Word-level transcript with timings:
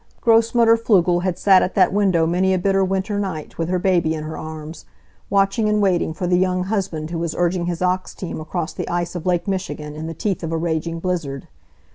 Grossmutter 0.19 0.77
Pflugel 0.77 1.21
had 1.21 1.37
sat 1.37 1.61
at 1.61 1.75
that 1.75 1.93
window 1.93 2.25
many 2.25 2.55
a 2.55 2.57
bitter 2.57 2.83
winter 2.83 3.19
night, 3.19 3.59
with 3.59 3.69
her 3.69 3.77
baby 3.77 4.15
in 4.15 4.23
her 4.23 4.35
arms, 4.35 4.85
watching 5.29 5.69
and 5.69 5.79
waiting 5.79 6.11
for 6.11 6.25
the 6.25 6.39
young 6.39 6.63
husband 6.63 7.11
who 7.11 7.19
was 7.19 7.35
urging 7.37 7.67
his 7.67 7.83
ox 7.83 8.15
team 8.15 8.41
across 8.41 8.73
the 8.73 8.89
ice 8.89 9.13
of 9.13 9.27
Lake 9.27 9.47
Michigan 9.47 9.93
in 9.95 10.07
the 10.07 10.15
teeth 10.15 10.41
of 10.41 10.51
a 10.51 10.57
raging 10.57 10.99
blizzard. 10.99 11.47